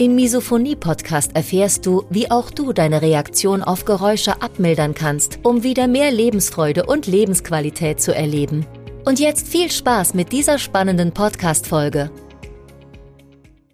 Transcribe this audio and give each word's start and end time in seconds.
Im 0.00 0.14
Misophonie-Podcast 0.14 1.36
erfährst 1.36 1.84
du, 1.84 2.06
wie 2.08 2.30
auch 2.30 2.50
du 2.50 2.72
deine 2.72 3.02
Reaktion 3.02 3.62
auf 3.62 3.84
Geräusche 3.84 4.40
abmildern 4.40 4.94
kannst, 4.94 5.40
um 5.42 5.62
wieder 5.62 5.88
mehr 5.88 6.10
Lebensfreude 6.10 6.86
und 6.86 7.06
Lebensqualität 7.06 8.00
zu 8.00 8.14
erleben. 8.14 8.64
Und 9.04 9.20
jetzt 9.20 9.46
viel 9.46 9.70
Spaß 9.70 10.14
mit 10.14 10.32
dieser 10.32 10.56
spannenden 10.56 11.12
Podcast-Folge. 11.12 12.10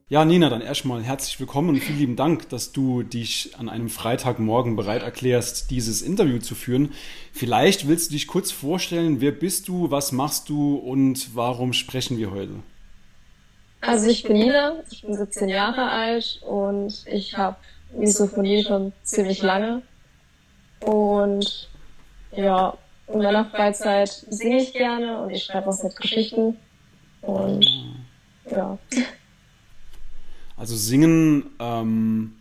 Ja, 0.09 0.24
Nina, 0.24 0.50
dann 0.50 0.62
erstmal 0.62 1.05
herzlich 1.05 1.38
willkommen 1.38 1.69
und 1.69 1.78
vielen 1.78 2.00
lieben 2.00 2.16
Dank, 2.16 2.48
dass 2.48 2.72
du 2.72 3.05
dich 3.05 3.52
an 3.56 3.69
einem 3.69 3.88
Freitagmorgen 3.88 4.74
bereit 4.74 5.05
erklärst, 5.05 5.70
dieses 5.70 6.02
Interview 6.02 6.41
zu 6.41 6.56
führen. 6.56 6.91
Vielleicht 7.30 7.86
willst 7.86 8.11
du 8.11 8.14
dich 8.14 8.27
kurz 8.27 8.50
vorstellen, 8.50 9.20
wer 9.20 9.30
bist 9.30 9.69
du, 9.69 9.92
was 9.92 10.11
machst 10.11 10.48
du 10.48 10.74
und 10.74 11.36
warum 11.36 11.72
sprechen 11.72 12.19
wir 12.19 12.33
heute? 12.33 12.55
Also 13.86 14.08
ich 14.08 14.22
bin 14.24 14.34
Nina, 14.34 14.82
ich 14.90 15.02
bin 15.02 15.14
17 15.14 15.48
Jahre 15.48 15.88
alt 15.88 16.40
und 16.42 17.04
ich 17.06 17.36
habe 17.36 17.56
Misophonie 17.96 18.64
schon 18.64 18.92
ziemlich 19.02 19.42
lange. 19.42 19.82
Und 20.80 21.69
ja, 22.36 22.77
in 23.06 23.19
meiner 23.19 23.44
Freizeit 23.44 24.08
singe 24.08 24.62
ich 24.62 24.72
gerne 24.72 25.22
und 25.22 25.30
ich 25.30 25.44
schreibe 25.44 25.69
auch 25.69 25.83
mit 25.83 25.96
Geschichten. 25.96 26.56
Und 27.22 27.66
ja. 28.50 28.78
Also 30.56 30.77
singen, 30.77 31.50
ähm, 31.61 32.36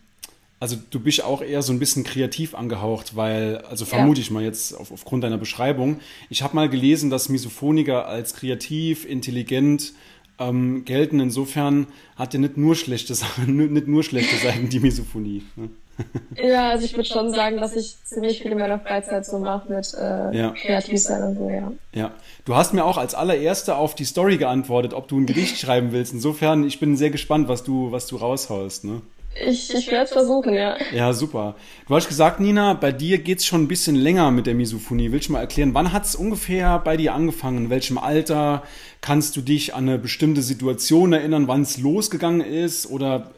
also 0.59 0.77
du 0.89 1.00
bist 1.00 1.23
auch 1.23 1.42
eher 1.42 1.61
so 1.61 1.73
ein 1.73 1.80
bisschen 1.80 2.03
kreativ 2.03 2.55
angehaucht, 2.55 3.16
weil, 3.16 3.58
also 3.70 3.86
vermute 3.86 4.20
ja. 4.20 4.23
ich 4.23 4.31
mal 4.31 4.44
jetzt 4.44 4.73
auf, 4.73 4.92
aufgrund 4.92 5.23
deiner 5.23 5.38
Beschreibung, 5.38 6.00
ich 6.30 6.42
habe 6.42 6.55
mal 6.55 6.70
gelesen, 6.70 7.09
dass 7.09 7.30
Misophoniker 7.30 8.08
als 8.08 8.33
kreativ, 8.33 9.05
intelligent, 9.05 9.94
ähm, 10.39 10.86
gelten. 10.86 11.19
Insofern 11.19 11.88
hat 12.16 12.33
er 12.33 12.39
nicht 12.39 12.58
nur 12.58 12.75
schlechte 12.75 13.16
Sachen, 13.16 13.55
nicht 13.73 13.88
nur 13.88 14.03
schlechte 14.03 14.36
Seiten, 14.38 14.69
die 14.69 14.80
Misophonie. 14.80 15.44
Ne? 15.55 15.69
Ja, 16.36 16.72
also 16.72 16.83
ich 16.83 16.94
würde 16.94 17.08
schon 17.08 17.31
sagen, 17.31 17.58
dass 17.58 17.73
ich 17.73 17.95
ziemlich 18.03 18.42
viel 18.42 18.52
in 18.52 18.58
meiner 18.58 18.80
Freizeit 18.80 19.25
so 19.25 19.39
mache 19.39 19.72
mit 19.72 19.94
äh, 19.94 20.38
ja. 20.38 20.50
kreativ 20.52 21.00
sein 21.00 21.23
und 21.23 21.38
so, 21.38 21.50
ja. 21.50 21.72
Ja. 21.94 22.11
Du 22.44 22.55
hast 22.55 22.73
mir 22.73 22.83
auch 22.83 22.97
als 22.97 23.16
allererste 23.16 23.77
auf 23.77 23.95
die 23.95 24.03
Story 24.03 24.36
geantwortet, 24.36 24.94
ob 24.94 25.08
du 25.08 25.17
ein 25.17 25.25
Gedicht 25.25 25.58
schreiben 25.58 25.94
willst. 25.94 26.11
Insofern, 26.11 26.66
ich 26.66 26.81
bin 26.81 26.97
sehr 26.97 27.11
gespannt, 27.11 27.47
was 27.47 27.64
du, 27.64 27.94
was 27.94 28.08
du 28.08 28.17
raushaust, 28.17 28.83
ne? 28.83 29.02
Ich, 29.36 29.73
ich 29.73 29.91
werde 29.91 30.05
es 30.05 30.11
versuchen, 30.11 30.53
ja. 30.53 30.78
Ja, 30.94 31.11
super. 31.11 31.55
Du 31.88 31.95
hast 31.95 32.08
gesagt, 32.08 32.39
Nina, 32.39 32.73
bei 32.73 32.94
dir 32.94 33.17
geht 33.17 33.39
es 33.39 33.45
schon 33.45 33.64
ein 33.64 33.67
bisschen 33.67 33.95
länger 33.95 34.31
mit 34.31 34.47
der 34.47 34.55
Misophonie. 34.55 35.11
Willst 35.11 35.27
du 35.27 35.33
mal 35.33 35.42
erklären, 35.42 35.73
wann 35.73 35.92
hat 35.92 36.05
es 36.05 36.16
ungefähr 36.16 36.80
bei 36.80 36.95
dir 36.95 37.14
angefangen? 37.14 37.66
In 37.66 37.69
welchem 37.69 37.97
Alter? 37.97 38.64
Kannst 39.02 39.36
du 39.36 39.42
dich 39.42 39.73
an 39.73 39.89
eine 39.89 39.97
bestimmte 39.97 40.42
Situation 40.42 41.11
erinnern, 41.11 41.50
wann 41.50 41.64
es 41.64 41.77
losgegangen 41.77 42.42
ist? 42.42 42.89
Oder 42.89 43.31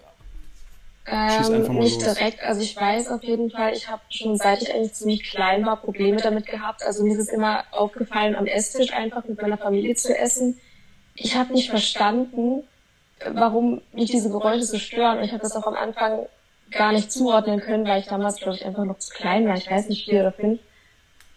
schieß 1.07 1.49
einfach 1.49 1.73
mal 1.73 1.83
nicht 1.83 2.01
los. 2.01 2.13
direkt. 2.13 2.43
Also 2.43 2.61
ich 2.61 2.75
weiß 2.75 3.09
auf 3.09 3.23
jeden 3.23 3.49
Fall, 3.49 3.73
ich 3.73 3.89
habe 3.89 4.01
schon 4.09 4.37
seit 4.37 4.61
ich 4.61 4.73
eigentlich 4.73 4.93
ziemlich 4.93 5.23
klein 5.23 5.65
war, 5.65 5.77
Probleme 5.77 6.17
damit 6.17 6.45
gehabt. 6.45 6.83
Also 6.83 7.03
mir 7.03 7.13
ist 7.13 7.21
es 7.21 7.29
immer 7.29 7.63
aufgefallen, 7.71 8.35
am 8.35 8.45
Esstisch 8.45 8.93
einfach 8.93 9.25
mit 9.25 9.41
meiner 9.41 9.57
Familie 9.57 9.95
zu 9.95 10.15
essen. 10.15 10.59
Ich 11.15 11.35
habe 11.35 11.53
nicht 11.53 11.69
verstanden, 11.69 12.63
warum 13.25 13.81
mich 13.93 14.11
diese 14.11 14.29
Geräusche 14.29 14.63
so 14.63 14.77
stören. 14.77 15.19
Und 15.19 15.23
ich 15.23 15.31
habe 15.31 15.41
das 15.41 15.55
auch 15.55 15.67
am 15.67 15.75
Anfang 15.75 16.25
gar 16.71 16.91
nicht 16.91 17.11
zuordnen 17.11 17.61
können, 17.61 17.87
weil 17.87 18.01
ich 18.01 18.07
damals, 18.07 18.37
glaube 18.37 18.57
ich, 18.57 18.65
einfach 18.65 18.83
noch 18.83 18.99
zu 18.99 19.13
klein 19.13 19.47
war. 19.47 19.55
Ich 19.55 19.69
weiß 19.69 19.89
nicht, 19.89 20.05
vier 20.05 20.21
oder 20.21 20.31
fünf. 20.31 20.59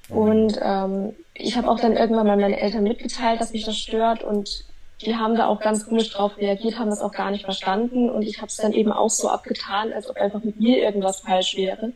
Und 0.08 0.58
ähm, 0.60 1.14
ich 1.34 1.56
habe 1.56 1.70
auch 1.70 1.78
dann 1.78 1.96
irgendwann 1.96 2.26
mal 2.26 2.36
meinen 2.36 2.54
Eltern 2.54 2.82
mitgeteilt, 2.82 3.40
dass 3.40 3.52
mich 3.52 3.64
das 3.64 3.76
stört. 3.76 4.22
Und 4.22 4.64
die 5.02 5.16
haben 5.16 5.36
da 5.36 5.46
auch 5.46 5.60
ganz 5.60 5.86
komisch 5.86 6.10
drauf 6.10 6.36
reagiert, 6.36 6.78
haben 6.78 6.90
das 6.90 7.00
auch 7.00 7.12
gar 7.12 7.30
nicht 7.30 7.44
verstanden. 7.44 8.10
Und 8.10 8.22
ich 8.22 8.38
habe 8.38 8.48
es 8.48 8.56
dann 8.56 8.72
eben 8.72 8.92
auch 8.92 9.10
so 9.10 9.28
abgetan, 9.28 9.92
als 9.92 10.10
ob 10.10 10.16
einfach 10.16 10.42
mit 10.42 10.58
mir 10.60 10.78
irgendwas 10.82 11.20
falsch 11.20 11.56
wäre. 11.56 11.92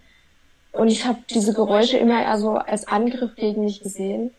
Und 0.72 0.88
ich 0.88 1.04
habe 1.04 1.18
diese 1.30 1.54
Geräusche 1.54 1.98
immer 1.98 2.22
eher 2.22 2.38
so 2.38 2.52
als 2.52 2.86
Angriff 2.86 3.34
gegen 3.36 3.64
mich 3.64 3.82
gesehen. 3.82 4.32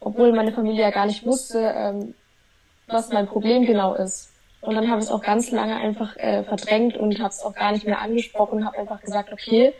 Obwohl 0.00 0.32
meine 0.32 0.52
Familie 0.52 0.82
ja 0.82 0.90
gar 0.90 1.06
nicht 1.06 1.24
wusste, 1.24 1.72
ähm, 1.74 2.14
was 2.86 3.10
mein 3.10 3.26
Problem 3.26 3.66
genau 3.66 3.94
ist. 3.94 4.30
Und 4.60 4.74
dann 4.74 4.88
habe 4.88 5.00
ich 5.00 5.06
es 5.06 5.10
auch 5.12 5.22
ganz 5.22 5.50
lange 5.50 5.76
einfach 5.76 6.16
äh, 6.16 6.42
verdrängt 6.44 6.96
und 6.96 7.18
habe 7.20 7.28
es 7.28 7.42
auch 7.42 7.54
gar 7.54 7.72
nicht 7.72 7.86
mehr 7.86 8.00
angesprochen, 8.00 8.64
habe 8.64 8.78
einfach 8.78 9.00
gesagt, 9.00 9.32
okay, 9.32 9.72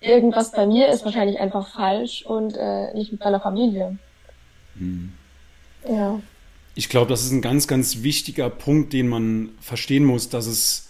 irgendwas 0.00 0.52
bei 0.52 0.66
mir 0.66 0.88
ist 0.88 1.04
wahrscheinlich 1.04 1.38
einfach 1.38 1.72
falsch 1.74 2.24
und 2.24 2.56
äh, 2.56 2.92
nicht 2.94 3.12
mit 3.12 3.20
meiner 3.20 3.40
Familie. 3.40 3.98
Hm. 4.76 5.12
Ja. 5.88 6.20
Ich 6.74 6.88
glaube, 6.88 7.08
das 7.08 7.22
ist 7.22 7.32
ein 7.32 7.42
ganz, 7.42 7.66
ganz 7.66 8.02
wichtiger 8.02 8.50
Punkt, 8.50 8.92
den 8.92 9.08
man 9.08 9.50
verstehen 9.60 10.04
muss, 10.04 10.28
dass 10.28 10.46
es 10.46 10.87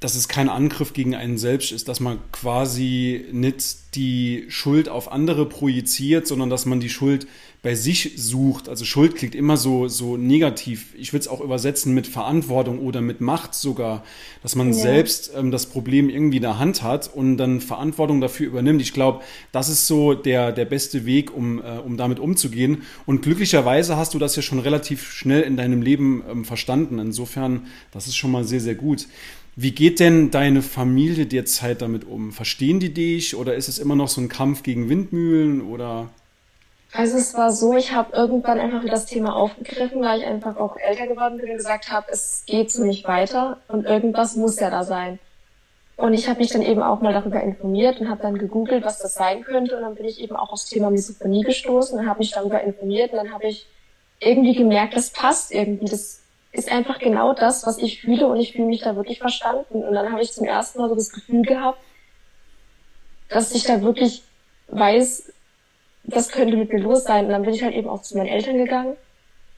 dass 0.00 0.14
es 0.14 0.28
kein 0.28 0.48
Angriff 0.48 0.94
gegen 0.94 1.14
einen 1.14 1.36
selbst 1.36 1.72
ist, 1.72 1.86
dass 1.88 2.00
man 2.00 2.18
quasi 2.32 3.26
nicht 3.32 3.94
die 3.94 4.46
Schuld 4.48 4.88
auf 4.88 5.12
andere 5.12 5.46
projiziert, 5.46 6.26
sondern 6.26 6.48
dass 6.48 6.64
man 6.64 6.80
die 6.80 6.88
Schuld 6.88 7.26
bei 7.62 7.74
sich 7.74 8.12
sucht. 8.16 8.70
Also 8.70 8.86
Schuld 8.86 9.16
klingt 9.16 9.34
immer 9.34 9.58
so, 9.58 9.88
so 9.88 10.16
negativ. 10.16 10.94
Ich 10.96 11.12
würde 11.12 11.22
es 11.22 11.28
auch 11.28 11.42
übersetzen 11.42 11.92
mit 11.92 12.06
Verantwortung 12.06 12.78
oder 12.78 13.02
mit 13.02 13.20
Macht 13.20 13.54
sogar, 13.54 14.02
dass 14.42 14.56
man 14.56 14.68
ja. 14.68 14.72
selbst 14.72 15.32
ähm, 15.36 15.50
das 15.50 15.66
Problem 15.66 16.08
irgendwie 16.08 16.38
in 16.38 16.42
der 16.42 16.58
Hand 16.58 16.82
hat 16.82 17.12
und 17.12 17.36
dann 17.36 17.60
Verantwortung 17.60 18.22
dafür 18.22 18.46
übernimmt. 18.46 18.80
Ich 18.80 18.94
glaube, 18.94 19.22
das 19.52 19.68
ist 19.68 19.86
so 19.86 20.14
der, 20.14 20.52
der 20.52 20.64
beste 20.64 21.04
Weg, 21.04 21.34
um, 21.36 21.58
äh, 21.58 21.78
um 21.84 21.98
damit 21.98 22.18
umzugehen. 22.18 22.82
Und 23.04 23.20
glücklicherweise 23.20 23.96
hast 23.98 24.14
du 24.14 24.18
das 24.18 24.36
ja 24.36 24.42
schon 24.42 24.60
relativ 24.60 25.12
schnell 25.12 25.42
in 25.42 25.58
deinem 25.58 25.82
Leben 25.82 26.22
ähm, 26.30 26.44
verstanden. 26.46 26.98
Insofern, 26.98 27.66
das 27.90 28.06
ist 28.06 28.16
schon 28.16 28.30
mal 28.30 28.44
sehr, 28.44 28.60
sehr 28.60 28.76
gut. 28.76 29.06
Wie 29.62 29.72
geht 29.72 30.00
denn 30.00 30.30
deine 30.30 30.62
Familie 30.62 31.26
derzeit 31.26 31.82
damit 31.82 32.06
um? 32.06 32.32
Verstehen 32.32 32.80
die 32.80 32.94
dich 32.94 33.36
oder 33.36 33.54
ist 33.56 33.68
es 33.68 33.78
immer 33.78 33.94
noch 33.94 34.08
so 34.08 34.22
ein 34.22 34.30
Kampf 34.30 34.62
gegen 34.62 34.88
Windmühlen 34.88 35.60
oder? 35.60 36.08
Also 36.94 37.18
es 37.18 37.34
war 37.34 37.52
so, 37.52 37.76
ich 37.76 37.92
habe 37.92 38.16
irgendwann 38.16 38.58
einfach 38.58 38.82
das 38.86 39.04
Thema 39.04 39.36
aufgegriffen, 39.36 40.00
weil 40.00 40.20
ich 40.20 40.24
einfach 40.24 40.56
auch 40.56 40.78
älter 40.78 41.06
geworden 41.06 41.36
bin 41.36 41.50
und 41.50 41.58
gesagt 41.58 41.92
habe, 41.92 42.06
es 42.10 42.44
geht 42.46 42.72
so 42.72 42.84
nicht 42.84 43.06
weiter 43.06 43.58
und 43.68 43.84
irgendwas 43.84 44.34
muss 44.34 44.58
ja 44.58 44.70
da 44.70 44.82
sein. 44.82 45.18
Und 45.98 46.14
ich 46.14 46.26
habe 46.26 46.40
mich 46.40 46.48
dann 46.48 46.62
eben 46.62 46.80
auch 46.80 47.02
mal 47.02 47.12
darüber 47.12 47.42
informiert 47.42 48.00
und 48.00 48.08
habe 48.08 48.22
dann 48.22 48.38
gegoogelt, 48.38 48.82
was 48.82 48.98
das 48.98 49.12
sein 49.12 49.42
könnte. 49.42 49.76
Und 49.76 49.82
dann 49.82 49.94
bin 49.94 50.06
ich 50.06 50.20
eben 50.20 50.36
auch 50.36 50.52
aufs 50.52 50.70
Thema 50.70 50.88
Misophonie 50.88 51.42
gestoßen 51.42 51.98
und 51.98 52.08
habe 52.08 52.20
mich 52.20 52.30
darüber 52.30 52.62
informiert. 52.62 53.12
Und 53.12 53.18
dann 53.18 53.32
habe 53.34 53.48
ich 53.48 53.66
irgendwie 54.20 54.54
gemerkt, 54.54 54.96
das 54.96 55.10
passt 55.10 55.52
irgendwie. 55.52 55.84
Das 55.84 56.22
ist 56.52 56.70
einfach 56.70 56.98
genau 56.98 57.32
das, 57.32 57.66
was 57.66 57.78
ich 57.78 58.00
fühle 58.00 58.26
und 58.26 58.38
ich 58.38 58.52
fühle 58.52 58.66
mich 58.66 58.82
da 58.82 58.96
wirklich 58.96 59.18
verstanden. 59.18 59.84
Und 59.84 59.94
dann 59.94 60.12
habe 60.12 60.22
ich 60.22 60.32
zum 60.32 60.46
ersten 60.46 60.80
Mal 60.80 60.88
so 60.88 60.94
das 60.94 61.10
Gefühl 61.10 61.42
gehabt, 61.42 61.78
dass 63.28 63.54
ich 63.54 63.64
da 63.64 63.82
wirklich 63.82 64.22
weiß, 64.68 65.32
das 66.04 66.30
könnte 66.30 66.56
mit 66.56 66.72
mir 66.72 66.80
los 66.80 67.04
sein. 67.04 67.26
Und 67.26 67.30
dann 67.30 67.42
bin 67.42 67.54
ich 67.54 67.62
halt 67.62 67.74
eben 67.74 67.88
auch 67.88 68.02
zu 68.02 68.16
meinen 68.16 68.28
Eltern 68.28 68.58
gegangen 68.58 68.96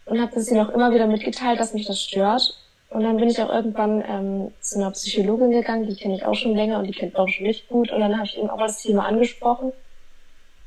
und 0.04 0.20
habe 0.20 0.34
das 0.34 0.50
ihnen 0.50 0.60
auch 0.60 0.70
immer 0.70 0.92
wieder 0.92 1.06
mitgeteilt, 1.06 1.58
dass 1.58 1.72
mich 1.72 1.86
das 1.86 2.00
stört. 2.00 2.58
Und 2.91 3.04
dann 3.04 3.16
bin 3.16 3.31
ich 3.31 3.41
auch 3.41 3.48
irgendwann 3.48 4.04
ähm, 4.06 4.52
zu 4.60 4.78
einer 4.78 4.91
Psychologin 4.91 5.50
gegangen, 5.50 5.87
die 5.87 5.96
kenne 5.96 6.14
ich 6.14 6.26
auch 6.26 6.34
schon 6.34 6.55
länger 6.55 6.78
und 6.78 6.87
die 6.87 6.93
kennt 6.93 7.16
auch 7.16 7.28
schon 7.28 7.46
mich 7.46 7.66
gut. 7.69 7.90
Und 7.90 8.00
dann 8.00 8.14
habe 8.16 8.26
ich 8.26 8.37
eben 8.37 8.50
auch 8.50 8.58
mal 8.58 8.66
das 8.66 8.82
Thema 8.82 9.06
angesprochen. 9.06 9.72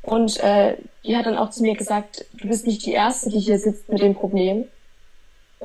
Und 0.02 0.40
äh, 0.44 0.76
die 1.04 1.16
hat 1.16 1.28
dann 1.28 1.38
auch 1.38 1.52
zu 1.52 1.62
mir 1.62 1.76
gesagt, 1.76 2.26
du 2.34 2.48
bist 2.48 2.66
nicht 2.66 2.86
die 2.86 2.94
Erste, 2.94 3.30
die 3.30 3.40
hier 3.40 3.60
sitzt 3.60 3.90
mit 3.90 4.02
dem 4.02 4.16
Problem. 4.16 4.66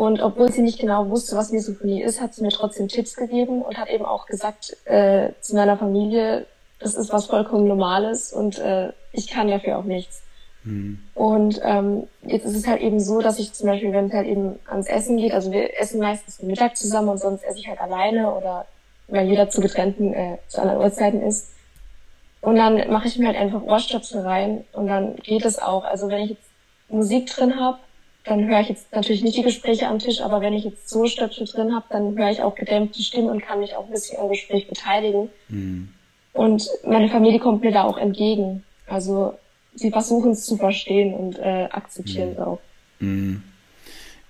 Und 0.00 0.23
obwohl 0.23 0.50
sie 0.50 0.62
nicht 0.62 0.79
genau 0.79 1.11
wusste, 1.11 1.37
was 1.37 1.52
Misophonie 1.52 2.02
ist, 2.02 2.23
hat 2.23 2.32
sie 2.32 2.41
mir 2.41 2.49
trotzdem 2.49 2.88
Tipps 2.88 3.17
gegeben 3.17 3.61
und 3.61 3.76
hat 3.76 3.91
eben 3.91 4.06
auch 4.06 4.25
gesagt 4.25 4.75
äh, 4.87 5.32
zu 5.43 5.55
meiner 5.55 5.76
Familie, 5.76 6.47
das 6.79 6.94
ist 6.94 7.12
was 7.12 7.26
vollkommen 7.26 7.69
Normales 7.69 8.32
und 8.32 8.58
äh, 8.58 8.94
ich 9.12 9.29
kann 9.29 9.49
dafür 9.49 9.76
auch 9.76 9.85
nichts. 9.85 10.23
Mhm. 10.64 11.02
Und 11.14 11.61
ähm, 11.62 12.05
jetzt 12.23 12.47
ist 12.47 12.56
es 12.56 12.67
halt 12.67 12.81
eben 12.81 12.99
so, 12.99 13.20
dass 13.20 13.38
ich 13.38 13.52
zum 13.52 13.67
Beispiel, 13.67 13.93
wenn 13.93 14.06
es 14.06 14.14
halt 14.14 14.26
eben 14.26 14.58
ans 14.70 14.87
Essen 14.87 15.19
geht, 15.19 15.35
also 15.35 15.52
wir 15.52 15.79
essen 15.79 16.00
meistens 16.00 16.41
Mittag 16.41 16.79
zusammen 16.79 17.11
und 17.11 17.19
sonst 17.19 17.44
esse 17.44 17.58
ich 17.58 17.69
halt 17.69 17.82
alleine 17.82 18.32
oder 18.35 18.64
weil 19.08 19.29
jeder 19.29 19.50
zu 19.50 19.61
getrennten, 19.61 20.14
äh, 20.14 20.38
zu 20.49 20.62
anderen 20.62 20.81
Uhrzeiten 20.81 21.20
ist. 21.20 21.50
Und 22.41 22.56
dann 22.56 22.91
mache 22.91 23.06
ich 23.06 23.19
mir 23.19 23.26
halt 23.26 23.37
einfach 23.37 23.61
Ohrstöpsel 23.61 24.23
rein 24.23 24.64
und 24.73 24.87
dann 24.87 25.17
geht 25.17 25.44
es 25.44 25.58
auch. 25.58 25.85
Also 25.85 26.08
wenn 26.08 26.23
ich 26.23 26.31
jetzt 26.31 26.49
Musik 26.88 27.26
drin 27.26 27.61
habe, 27.61 27.81
dann 28.25 28.46
höre 28.49 28.61
ich 28.61 28.69
jetzt 28.69 28.93
natürlich 28.93 29.22
nicht 29.22 29.37
die 29.37 29.43
Gespräche 29.43 29.88
am 29.88 29.99
Tisch, 29.99 30.20
aber 30.20 30.40
wenn 30.40 30.52
ich 30.52 30.64
jetzt 30.64 30.88
so 30.88 31.06
Stöpsel 31.06 31.46
drin 31.46 31.75
habe, 31.75 31.87
dann 31.90 32.17
höre 32.17 32.31
ich 32.31 32.43
auch 32.43 32.55
gedämpft 32.55 32.96
die 32.96 33.02
Stimmen 33.02 33.31
und 33.31 33.43
kann 33.43 33.61
mich 33.61 33.75
auch 33.76 33.87
ein 33.87 33.90
bisschen 33.90 34.19
am 34.19 34.28
Gespräch 34.28 34.69
beteiligen. 34.69 35.31
Mhm. 35.49 35.88
Und 36.32 36.69
meine 36.87 37.08
Familie 37.08 37.40
kommt 37.40 37.62
mir 37.62 37.72
da 37.72 37.84
auch 37.84 37.99
entgegen. 37.99 38.62
Also 38.87 39.34
sie 39.75 39.90
versuchen 39.90 40.32
es 40.32 40.44
zu 40.44 40.56
verstehen 40.56 41.14
und 41.14 41.38
äh, 41.38 41.69
akzeptieren 41.70 42.32
es 42.32 42.38
mhm. 42.38 42.44
auch. 42.44 42.61
Mhm. 43.00 43.43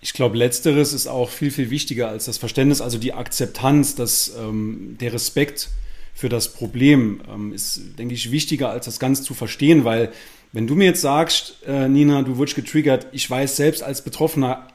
Ich 0.02 0.14
glaube, 0.14 0.36
letzteres 0.38 0.94
ist 0.94 1.08
auch 1.08 1.28
viel, 1.28 1.50
viel 1.50 1.70
wichtiger 1.70 2.08
als 2.08 2.24
das 2.24 2.38
Verständnis, 2.38 2.80
also 2.80 2.96
die 2.96 3.12
Akzeptanz, 3.12 3.96
dass 3.96 4.34
ähm, 4.38 4.96
der 4.98 5.12
Respekt 5.12 5.68
für 6.14 6.30
das 6.30 6.52
Problem 6.52 7.20
ähm, 7.30 7.52
ist, 7.52 7.98
denke 7.98 8.14
ich, 8.14 8.30
wichtiger 8.30 8.70
als 8.70 8.86
das 8.86 8.98
Ganze 8.98 9.22
zu 9.22 9.34
verstehen, 9.34 9.84
weil 9.84 10.10
wenn 10.52 10.66
du 10.66 10.74
mir 10.74 10.84
jetzt 10.84 11.00
sagst, 11.00 11.56
äh, 11.66 11.88
Nina, 11.88 12.22
du 12.22 12.36
wurdest 12.36 12.56
getriggert, 12.56 13.06
ich 13.12 13.28
weiß 13.30 13.56
selbst 13.56 13.82
als 13.82 14.02
Betroffener 14.02 14.66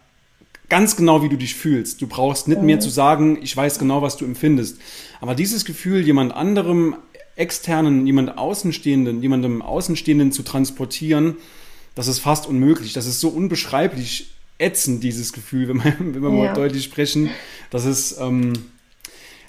ganz 0.69 0.95
genau, 0.95 1.22
wie 1.22 1.30
du 1.30 1.38
dich 1.38 1.56
fühlst. 1.56 2.01
Du 2.01 2.07
brauchst 2.07 2.48
nicht 2.48 2.62
mhm. 2.62 2.66
mehr 2.66 2.80
zu 2.80 2.89
sagen, 2.89 3.39
ich 3.42 3.56
weiß 3.56 3.80
genau, 3.80 4.01
was 4.01 4.18
du 4.18 4.25
empfindest. 4.25 4.80
Aber 5.22 5.36
dieses 5.36 5.66
Gefühl, 5.66 6.01
jemand 6.06 6.33
anderem 6.33 6.95
externen, 7.36 8.06
jemand 8.07 8.38
Außenstehenden, 8.38 9.22
jemandem 9.22 9.62
Außenstehenden 9.62 10.31
zu 10.31 10.44
transportieren, 10.44 11.36
das 11.94 12.07
ist 12.07 12.19
fast 12.19 12.48
unmöglich. 12.48 12.94
Das 12.94 13.06
ist 13.06 13.19
so 13.19 13.30
unbeschreiblich 13.30 14.31
ätzend, 14.57 15.04
dieses 15.04 15.33
Gefühl, 15.33 15.68
wenn, 15.68 15.77
man, 15.77 15.94
wenn 16.00 16.22
wir 16.22 16.30
ja. 16.30 16.36
mal 16.36 16.54
deutlich 16.54 16.86
sprechen. 16.86 17.30
Das 17.69 17.86
ist, 17.86 18.18
ähm, 18.19 18.54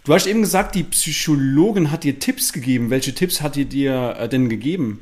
du 0.05 0.13
hast 0.13 0.27
eben 0.27 0.43
gesagt, 0.43 0.75
die 0.75 0.83
Psychologin 0.85 1.91
hat 1.91 2.05
dir 2.05 2.19
Tipps 2.19 2.53
gegeben. 2.53 2.91
Welche 2.91 3.15
Tipps 3.15 3.41
hat 3.41 3.57
die 3.57 3.65
dir 3.65 4.17
äh, 4.19 4.29
denn 4.29 4.49
gegeben? 4.49 5.01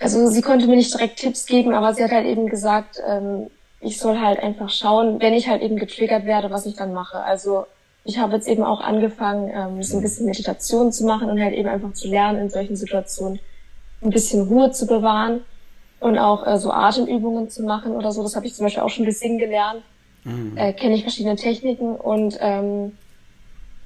Also 0.00 0.26
sie 0.28 0.42
konnte 0.42 0.66
mir 0.66 0.76
nicht 0.76 0.92
direkt 0.92 1.18
Tipps 1.18 1.46
geben, 1.46 1.74
aber 1.74 1.94
sie 1.94 2.02
hat 2.02 2.10
halt 2.10 2.26
eben 2.26 2.48
gesagt, 2.48 3.00
ähm, 3.06 3.48
ich 3.80 3.98
soll 3.98 4.18
halt 4.18 4.42
einfach 4.42 4.70
schauen, 4.70 5.20
wenn 5.20 5.34
ich 5.34 5.48
halt 5.48 5.62
eben 5.62 5.76
getriggert 5.76 6.24
werde, 6.24 6.50
was 6.50 6.66
ich 6.66 6.74
dann 6.74 6.92
mache. 6.92 7.18
Also 7.22 7.66
ich 8.04 8.18
habe 8.18 8.34
jetzt 8.34 8.48
eben 8.48 8.62
auch 8.62 8.80
angefangen, 8.80 9.50
ähm, 9.54 9.82
so 9.82 9.98
ein 9.98 10.02
bisschen 10.02 10.26
Meditation 10.26 10.90
zu 10.90 11.04
machen 11.04 11.30
und 11.30 11.40
halt 11.40 11.54
eben 11.54 11.68
einfach 11.68 11.92
zu 11.92 12.08
lernen, 12.08 12.38
in 12.38 12.50
solchen 12.50 12.76
Situationen 12.76 13.40
ein 14.02 14.10
bisschen 14.10 14.48
Ruhe 14.48 14.70
zu 14.70 14.86
bewahren 14.86 15.42
und 16.00 16.18
auch 16.18 16.46
äh, 16.46 16.58
so 16.58 16.72
Atemübungen 16.72 17.50
zu 17.50 17.62
machen 17.62 17.92
oder 17.92 18.12
so. 18.12 18.22
Das 18.22 18.36
habe 18.36 18.46
ich 18.46 18.54
zum 18.54 18.64
Beispiel 18.64 18.82
auch 18.82 18.88
schon 18.88 19.04
gesingen 19.04 19.38
gelernt. 19.38 19.82
Mhm. 20.24 20.56
Äh, 20.56 20.72
Kenne 20.72 20.94
ich 20.94 21.02
verschiedene 21.02 21.36
Techniken 21.36 21.94
und 21.94 22.38
ähm, 22.40 22.96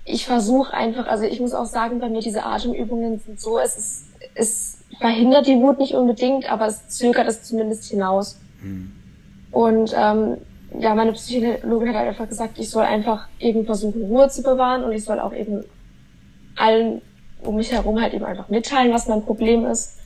ich 0.04 0.26
versuche 0.26 0.74
einfach, 0.74 1.06
also 1.06 1.24
ich 1.24 1.40
muss 1.40 1.54
auch 1.54 1.66
sagen, 1.66 1.98
bei 1.98 2.08
mir 2.08 2.20
diese 2.20 2.44
Atemübungen 2.44 3.18
sind 3.18 3.40
so, 3.40 3.58
es 3.58 3.76
ist, 3.76 4.04
es 4.34 4.83
verhindert 4.98 5.46
die 5.46 5.56
Wut 5.56 5.78
nicht 5.78 5.94
unbedingt, 5.94 6.50
aber 6.50 6.66
es 6.66 6.88
zögert 6.88 7.28
es 7.28 7.42
zumindest 7.42 7.84
hinaus. 7.84 8.40
Mhm. 8.62 8.92
Und 9.50 9.94
ähm, 9.96 10.36
ja, 10.78 10.94
meine 10.94 11.12
Psychologin 11.12 11.88
hat 11.88 11.96
halt 11.96 12.08
einfach 12.08 12.28
gesagt, 12.28 12.58
ich 12.58 12.70
soll 12.70 12.84
einfach 12.84 13.28
eben 13.38 13.64
versuchen, 13.64 14.02
Ruhe 14.02 14.28
zu 14.28 14.42
bewahren 14.42 14.84
und 14.84 14.92
ich 14.92 15.04
soll 15.04 15.20
auch 15.20 15.32
eben 15.32 15.64
allen 16.56 17.00
um 17.42 17.56
mich 17.56 17.72
herum 17.72 18.00
halt 18.00 18.14
eben 18.14 18.24
einfach 18.24 18.48
mitteilen, 18.48 18.92
was 18.92 19.06
mein 19.06 19.22
Problem 19.22 19.66
ist 19.66 19.98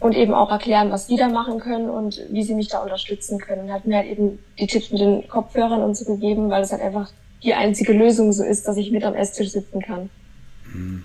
und 0.00 0.16
eben 0.16 0.34
auch 0.34 0.50
erklären, 0.50 0.90
was 0.90 1.06
die 1.06 1.16
da 1.16 1.28
machen 1.28 1.60
können 1.60 1.88
und 1.88 2.20
wie 2.30 2.42
sie 2.42 2.54
mich 2.54 2.68
da 2.68 2.82
unterstützen 2.82 3.38
können. 3.38 3.64
Und 3.64 3.72
hat 3.72 3.86
mir 3.86 3.98
halt 3.98 4.08
eben 4.08 4.38
die 4.58 4.66
Tipps 4.66 4.90
mit 4.90 5.00
den 5.00 5.28
Kopfhörern 5.28 5.82
und 5.82 5.96
so 5.96 6.04
gegeben, 6.04 6.50
weil 6.50 6.62
es 6.62 6.72
halt 6.72 6.82
einfach 6.82 7.10
die 7.42 7.54
einzige 7.54 7.92
Lösung 7.92 8.32
so 8.32 8.42
ist, 8.42 8.66
dass 8.66 8.76
ich 8.76 8.90
mit 8.90 9.04
am 9.04 9.14
Esstisch 9.14 9.50
sitzen 9.50 9.80
kann. 9.80 10.10
Mhm. 10.72 11.04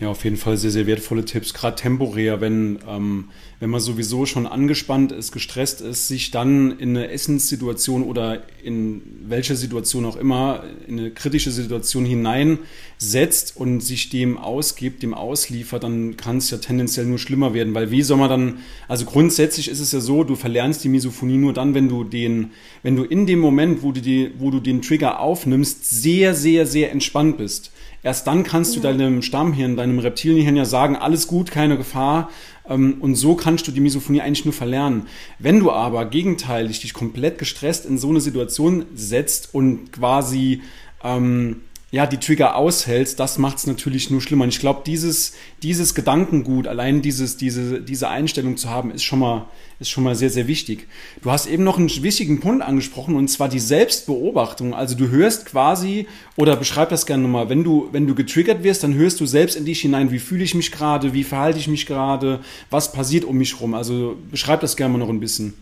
Ja, 0.00 0.08
auf 0.08 0.24
jeden 0.24 0.38
Fall 0.38 0.56
sehr, 0.56 0.70
sehr 0.70 0.86
wertvolle 0.86 1.26
Tipps, 1.26 1.52
gerade 1.52 1.76
temporär, 1.76 2.40
wenn, 2.40 2.78
ähm, 2.88 3.28
wenn 3.58 3.68
man 3.68 3.82
sowieso 3.82 4.24
schon 4.24 4.46
angespannt 4.46 5.12
ist, 5.12 5.30
gestresst 5.30 5.82
ist, 5.82 6.08
sich 6.08 6.30
dann 6.30 6.78
in 6.78 6.96
eine 6.96 7.10
Essenssituation 7.10 8.04
oder 8.04 8.42
in 8.64 9.02
welcher 9.26 9.56
Situation 9.56 10.06
auch 10.06 10.16
immer, 10.16 10.64
in 10.88 10.98
eine 10.98 11.10
kritische 11.10 11.50
Situation 11.50 12.06
hineinsetzt 12.06 13.54
und 13.58 13.80
sich 13.80 14.08
dem 14.08 14.38
ausgibt, 14.38 15.02
dem 15.02 15.12
ausliefert, 15.12 15.82
dann 15.82 16.16
kann 16.16 16.38
es 16.38 16.50
ja 16.50 16.56
tendenziell 16.56 17.04
nur 17.04 17.18
schlimmer 17.18 17.52
werden, 17.52 17.74
weil 17.74 17.90
wie 17.90 18.00
soll 18.00 18.16
man 18.16 18.30
dann, 18.30 18.58
also 18.88 19.04
grundsätzlich 19.04 19.68
ist 19.68 19.80
es 19.80 19.92
ja 19.92 20.00
so, 20.00 20.24
du 20.24 20.34
verlernst 20.34 20.82
die 20.82 20.88
Misophonie 20.88 21.36
nur 21.36 21.52
dann, 21.52 21.74
wenn 21.74 21.90
du 21.90 22.04
den, 22.04 22.52
wenn 22.82 22.96
du 22.96 23.04
in 23.04 23.26
dem 23.26 23.38
Moment, 23.40 23.82
wo 23.82 23.92
du, 23.92 24.00
die, 24.00 24.30
wo 24.38 24.50
du 24.50 24.60
den 24.60 24.80
Trigger 24.80 25.20
aufnimmst, 25.20 25.90
sehr, 25.90 26.34
sehr, 26.34 26.66
sehr 26.66 26.90
entspannt 26.90 27.36
bist. 27.36 27.70
Erst 28.02 28.26
dann 28.26 28.44
kannst 28.44 28.74
ja. 28.74 28.80
du 28.80 28.88
deinem 28.88 29.22
Stammhirn, 29.22 29.76
deinem 29.76 29.98
Reptilienhirn 29.98 30.56
ja 30.56 30.64
sagen, 30.64 30.96
alles 30.96 31.26
gut, 31.26 31.50
keine 31.50 31.76
Gefahr. 31.76 32.30
Ähm, 32.68 32.96
und 33.00 33.14
so 33.14 33.34
kannst 33.34 33.68
du 33.68 33.72
die 33.72 33.80
Misophonie 33.80 34.20
eigentlich 34.20 34.44
nur 34.44 34.54
verlernen. 34.54 35.06
Wenn 35.38 35.60
du 35.60 35.70
aber 35.70 36.06
gegenteilig 36.06 36.80
dich 36.80 36.94
komplett 36.94 37.38
gestresst 37.38 37.86
in 37.86 37.98
so 37.98 38.08
eine 38.08 38.20
Situation 38.20 38.86
setzt 38.94 39.54
und 39.54 39.92
quasi 39.92 40.62
ähm, 41.02 41.62
ja, 41.92 42.06
die 42.06 42.18
Trigger 42.18 42.54
aushältst, 42.54 43.18
das 43.18 43.36
macht 43.38 43.58
es 43.58 43.66
natürlich 43.66 44.10
nur 44.10 44.20
schlimmer. 44.20 44.44
Und 44.44 44.50
ich 44.50 44.60
glaube, 44.60 44.82
dieses, 44.86 45.32
dieses 45.64 45.96
Gedankengut, 45.96 46.68
allein 46.68 47.02
dieses, 47.02 47.36
diese, 47.36 47.80
diese 47.80 48.08
Einstellung 48.08 48.56
zu 48.56 48.70
haben, 48.70 48.92
ist 48.92 49.02
schon, 49.02 49.18
mal, 49.18 49.46
ist 49.80 49.90
schon 49.90 50.04
mal 50.04 50.14
sehr, 50.14 50.30
sehr 50.30 50.46
wichtig. 50.46 50.86
Du 51.20 51.32
hast 51.32 51.46
eben 51.46 51.64
noch 51.64 51.78
einen 51.78 51.88
wichtigen 51.88 52.38
Punkt 52.38 52.62
angesprochen, 52.62 53.16
und 53.16 53.26
zwar 53.26 53.48
die 53.48 53.58
Selbstbeobachtung. 53.58 54.72
Also 54.72 54.96
du 54.96 55.08
hörst 55.08 55.46
quasi, 55.46 56.06
oder 56.36 56.54
beschreib 56.54 56.90
das 56.90 57.06
gerne 57.06 57.24
nochmal, 57.24 57.48
wenn 57.48 57.64
du, 57.64 57.88
wenn 57.90 58.06
du 58.06 58.14
getriggert 58.14 58.62
wirst, 58.62 58.84
dann 58.84 58.94
hörst 58.94 59.18
du 59.18 59.26
selbst 59.26 59.56
in 59.56 59.64
dich 59.64 59.80
hinein, 59.80 60.12
wie 60.12 60.20
fühle 60.20 60.44
ich 60.44 60.54
mich 60.54 60.70
gerade, 60.70 61.12
wie 61.12 61.24
verhalte 61.24 61.58
ich 61.58 61.66
mich 61.66 61.86
gerade, 61.86 62.38
was 62.70 62.92
passiert 62.92 63.24
um 63.24 63.36
mich 63.36 63.60
rum. 63.60 63.74
Also 63.74 64.16
beschreib 64.30 64.60
das 64.60 64.76
gerne 64.76 64.92
mal 64.92 64.98
noch 64.98 65.08
ein 65.08 65.18
bisschen. 65.18 65.54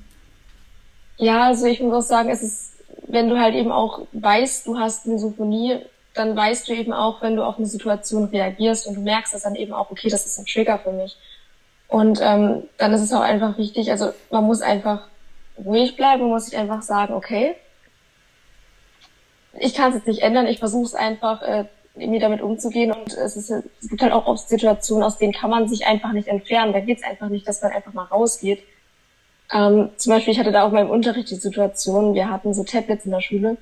Ja, 1.16 1.46
also 1.46 1.64
ich 1.64 1.80
muss 1.80 2.04
auch 2.04 2.06
sagen, 2.06 2.28
es 2.28 2.42
ist, 2.42 2.72
wenn 3.08 3.30
du 3.30 3.38
halt 3.38 3.54
eben 3.54 3.72
auch 3.72 4.02
weißt, 4.12 4.66
du 4.66 4.78
hast 4.78 5.06
eine 5.06 5.19
Symphonie, 5.19 5.78
dann 6.18 6.36
weißt 6.36 6.68
du 6.68 6.72
eben 6.72 6.92
auch, 6.92 7.22
wenn 7.22 7.36
du 7.36 7.44
auf 7.44 7.58
eine 7.58 7.66
Situation 7.66 8.24
reagierst 8.24 8.86
und 8.86 8.94
du 8.94 9.00
merkst 9.00 9.34
es 9.34 9.42
dann 9.42 9.54
eben 9.54 9.72
auch, 9.72 9.90
okay, 9.90 10.08
das 10.08 10.26
ist 10.26 10.38
ein 10.38 10.46
Trigger 10.46 10.78
für 10.78 10.92
mich. 10.92 11.16
Und 11.88 12.20
ähm, 12.22 12.64
dann 12.76 12.92
ist 12.92 13.00
es 13.00 13.12
auch 13.12 13.20
einfach 13.20 13.56
wichtig, 13.56 13.90
also 13.90 14.12
man 14.30 14.44
muss 14.44 14.60
einfach 14.60 15.08
ruhig 15.64 15.96
bleiben, 15.96 16.22
man 16.22 16.30
muss 16.30 16.46
sich 16.46 16.58
einfach 16.58 16.82
sagen, 16.82 17.14
okay, 17.14 17.54
ich 19.58 19.74
kann 19.74 19.90
es 19.90 19.96
jetzt 19.96 20.06
nicht 20.06 20.22
ändern, 20.22 20.46
ich 20.46 20.58
versuche 20.58 20.84
es 20.84 20.94
einfach, 20.94 21.42
äh, 21.42 21.64
irgendwie 21.94 22.20
damit 22.20 22.42
umzugehen 22.42 22.92
und 22.92 23.12
es, 23.12 23.36
ist, 23.36 23.50
es 23.50 23.88
gibt 23.88 24.02
halt 24.02 24.12
auch 24.12 24.26
oft 24.26 24.48
Situationen, 24.48 25.02
aus 25.02 25.18
denen 25.18 25.32
kann 25.32 25.50
man 25.50 25.68
sich 25.68 25.86
einfach 25.86 26.12
nicht 26.12 26.28
entfernen. 26.28 26.72
Da 26.72 26.80
geht 26.80 26.98
es 26.98 27.04
einfach 27.04 27.28
nicht, 27.28 27.48
dass 27.48 27.60
man 27.62 27.72
einfach 27.72 27.92
mal 27.92 28.04
rausgeht. 28.04 28.62
Ähm, 29.52 29.90
zum 29.96 30.12
Beispiel, 30.12 30.32
ich 30.32 30.38
hatte 30.38 30.52
da 30.52 30.64
auch 30.64 30.70
mal 30.70 30.82
im 30.82 30.90
Unterricht 30.90 31.30
die 31.30 31.36
Situation, 31.36 32.14
wir 32.14 32.30
hatten 32.30 32.54
so 32.54 32.62
Tablets 32.64 33.04
in 33.04 33.10
der 33.10 33.20
Schule 33.20 33.56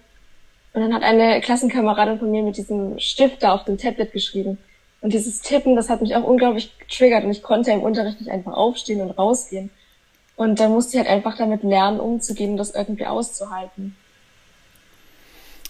und 0.76 0.82
dann 0.82 0.92
hat 0.92 1.02
eine 1.02 1.40
Klassenkameradin 1.40 2.18
von 2.18 2.30
mir 2.30 2.42
mit 2.42 2.58
diesem 2.58 2.98
Stift 2.98 3.42
da 3.42 3.54
auf 3.54 3.64
dem 3.64 3.78
Tablet 3.78 4.12
geschrieben. 4.12 4.58
Und 5.00 5.14
dieses 5.14 5.40
Tippen, 5.40 5.74
das 5.74 5.88
hat 5.88 6.02
mich 6.02 6.14
auch 6.14 6.22
unglaublich 6.22 6.78
getriggert 6.78 7.24
und 7.24 7.30
ich 7.30 7.42
konnte 7.42 7.70
im 7.70 7.80
Unterricht 7.80 8.20
nicht 8.20 8.30
einfach 8.30 8.52
aufstehen 8.52 9.00
und 9.00 9.12
rausgehen. 9.12 9.70
Und 10.36 10.60
da 10.60 10.68
musste 10.68 10.92
ich 10.92 10.98
halt 10.98 11.08
einfach 11.08 11.38
damit 11.38 11.62
lernen, 11.62 11.98
umzugehen 11.98 12.50
und 12.50 12.56
das 12.58 12.74
irgendwie 12.74 13.06
auszuhalten. 13.06 13.96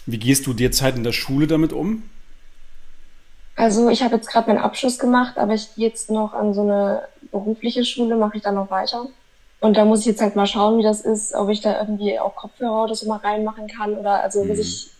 Wie 0.05 0.17
gehst 0.17 0.45
du 0.45 0.53
derzeit 0.53 0.97
in 0.97 1.05
der 1.05 1.13
Schule 1.13 1.47
damit 1.47 1.71
um? 1.71 2.03
Also 3.55 3.87
ich 3.87 4.03
habe 4.03 4.17
jetzt 4.17 4.27
gerade 4.27 4.49
meinen 4.49 4.61
Abschluss 4.61 4.99
gemacht, 4.99 5.37
aber 5.37 5.53
ich 5.53 5.73
gehe 5.75 5.87
jetzt 5.87 6.11
noch 6.11 6.33
an 6.33 6.53
so 6.53 6.63
eine 6.63 7.03
berufliche 7.31 7.85
Schule, 7.85 8.17
mache 8.17 8.35
ich 8.35 8.43
dann 8.43 8.55
noch 8.55 8.69
weiter. 8.71 9.07
Und 9.61 9.77
da 9.77 9.85
muss 9.85 10.01
ich 10.01 10.07
jetzt 10.07 10.21
halt 10.21 10.35
mal 10.35 10.47
schauen, 10.47 10.77
wie 10.77 10.83
das 10.83 10.99
ist, 10.99 11.33
ob 11.33 11.47
ich 11.47 11.61
da 11.61 11.79
irgendwie 11.79 12.19
auch 12.19 12.35
Kopfhörer 12.35 12.83
oder 12.83 12.93
so 12.93 13.07
mal 13.07 13.19
reinmachen 13.19 13.67
kann 13.69 13.93
oder 13.97 14.21
also 14.21 14.43
mhm. 14.43 14.49
muss 14.49 14.59
ich 14.59 14.96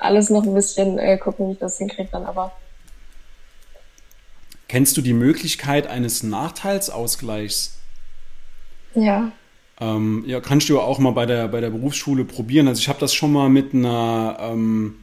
alles 0.00 0.30
noch 0.30 0.44
ein 0.44 0.54
bisschen 0.54 0.98
äh, 0.98 1.18
gucken, 1.18 1.48
wie 1.48 1.52
ich 1.52 1.58
das 1.58 1.78
hinkriege 1.78 2.08
dann 2.12 2.24
aber. 2.24 2.52
Kennst 4.68 4.96
du 4.96 5.02
die 5.02 5.12
Möglichkeit 5.12 5.86
eines 5.86 6.22
Nachteilsausgleichs? 6.22 7.78
Ja. 8.94 9.32
Ähm, 9.80 10.24
ja, 10.26 10.40
kannst 10.40 10.68
du 10.68 10.80
auch 10.80 10.98
mal 10.98 11.12
bei 11.12 11.26
der, 11.26 11.48
bei 11.48 11.60
der 11.60 11.70
Berufsschule 11.70 12.24
probieren. 12.24 12.68
Also 12.68 12.80
ich 12.80 12.88
habe 12.88 13.00
das 13.00 13.14
schon 13.14 13.32
mal 13.32 13.48
mit 13.48 13.74
einer, 13.74 14.36
ähm, 14.40 14.96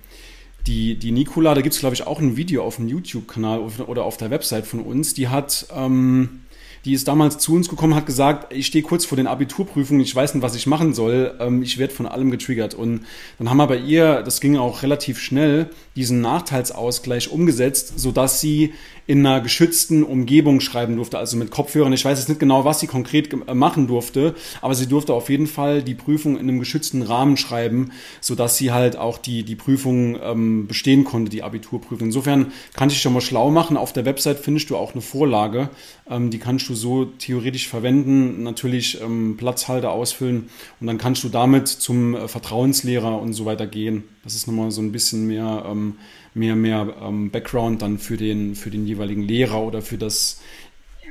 die, 0.68 0.96
die 0.96 1.12
Nicola, 1.12 1.54
da 1.56 1.62
gibt 1.62 1.74
es 1.74 1.80
glaube 1.80 1.96
ich 1.96 2.06
auch 2.06 2.20
ein 2.20 2.38
Video 2.38 2.64
auf 2.64 2.78
dem 2.78 2.88
YouTube-Kanal 2.88 3.60
oder 3.88 4.04
auf 4.04 4.18
der 4.18 4.30
Website 4.30 4.66
von 4.68 4.82
uns, 4.82 5.14
die 5.14 5.28
hat... 5.28 5.68
Ähm, 5.76 6.42
die 6.88 6.94
ist 6.94 7.10
damals 7.10 7.38
zu 7.38 7.54
uns 7.54 7.68
gekommen, 7.68 7.96
hat 7.96 8.06
gesagt, 8.06 8.54
ich 8.54 8.66
stehe 8.66 8.82
kurz 8.82 9.04
vor 9.04 9.18
den 9.18 9.28
Abiturprüfungen, 9.28 10.02
ich 10.02 10.16
weiß 10.16 10.34
nicht, 10.34 10.42
was 10.42 10.56
ich 10.56 10.68
machen 10.68 10.94
soll, 10.94 11.36
ähm, 11.40 11.62
ich 11.62 11.78
werde 11.78 11.94
von 11.94 12.06
allem 12.06 12.32
getriggert. 12.32 12.74
Und 12.76 13.06
dann 13.38 13.50
haben 13.50 13.58
wir 13.58 13.68
bei 13.68 13.78
ihr, 13.78 14.22
das 14.24 14.40
ging 14.40 14.56
auch 14.56 14.84
relativ 14.84 15.20
schnell, 15.20 15.70
diesen 15.98 16.22
Nachteilsausgleich 16.22 17.30
umgesetzt, 17.32 17.94
sodass 17.98 18.40
sie 18.40 18.74
in 19.08 19.26
einer 19.26 19.42
geschützten 19.42 20.04
Umgebung 20.04 20.60
schreiben 20.60 20.98
durfte, 20.98 21.18
also 21.18 21.38
mit 21.38 21.50
Kopfhörern. 21.50 21.94
Ich 21.94 22.04
weiß 22.04 22.20
jetzt 22.20 22.28
nicht 22.28 22.42
genau, 22.42 22.66
was 22.66 22.82
sie 22.82 22.88
konkret 22.88 23.34
äh, 23.34 23.54
machen 23.54 23.88
durfte, 23.88 24.36
aber 24.62 24.76
sie 24.76 24.88
durfte 24.88 25.14
auf 25.14 25.30
jeden 25.30 25.48
Fall 25.48 25.82
die 25.82 25.96
Prüfung 25.96 26.36
in 26.36 26.42
einem 26.42 26.60
geschützten 26.60 27.02
Rahmen 27.02 27.38
schreiben, 27.38 27.92
sodass 28.22 28.58
sie 28.58 28.72
halt 28.72 28.98
auch 28.98 29.18
die, 29.18 29.44
die 29.44 29.56
Prüfung 29.56 30.20
ähm, 30.22 30.68
bestehen 30.68 31.06
konnte, 31.06 31.32
die 31.32 31.42
Abiturprüfung. 31.42 32.08
Insofern 32.08 32.52
kann 32.74 32.90
ich 32.90 32.96
dich 32.96 33.02
schon 33.02 33.14
mal 33.14 33.22
schlau 33.22 33.50
machen. 33.50 33.78
Auf 33.78 33.94
der 33.94 34.06
Website 34.06 34.40
findest 34.40 34.70
du 34.70 34.76
auch 34.76 34.92
eine 34.92 35.02
Vorlage, 35.02 35.70
ähm, 36.10 36.30
die 36.30 36.40
kannst 36.40 36.68
du 36.68 36.76
so 36.76 37.06
theoretisch 37.06 37.70
verwenden, 37.70 38.44
natürlich 38.44 39.02
ähm, 39.02 39.36
Platzhalter 39.38 39.92
ausfüllen 39.92 40.50
und 40.82 40.88
dann 40.88 40.98
kannst 40.98 41.24
du 41.24 41.30
damit 41.30 41.70
zum 41.70 42.14
äh, 42.14 42.28
Vertrauenslehrer 42.28 43.22
und 43.22 43.32
so 43.32 43.46
weiter 43.46 43.68
gehen. 43.68 44.04
Das 44.28 44.36
ist 44.36 44.46
nochmal 44.46 44.72
so 44.72 44.82
ein 44.82 44.92
bisschen 44.92 45.26
mehr, 45.26 45.64
ähm, 45.66 46.00
mehr, 46.34 46.58
mehr 46.58 46.94
ähm, 47.02 47.32
Background 47.32 47.82
dann 47.82 47.98
für 47.98 48.18
den, 48.18 48.56
für 48.56 48.70
den 48.70 48.86
jeweiligen 48.86 49.22
Lehrer 49.22 49.64
oder 49.64 49.82
für 49.82 49.98
das, 49.98 50.42